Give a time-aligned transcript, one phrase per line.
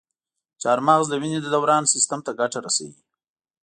[0.61, 2.99] چارمغز د وینې د دوران سیستم ته ګټه رسوي.